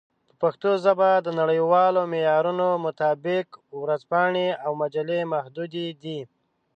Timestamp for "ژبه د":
0.83-1.27